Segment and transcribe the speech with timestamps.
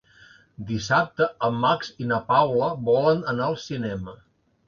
[0.69, 4.19] Dissabte en Max i na Paula volen anar al cinema.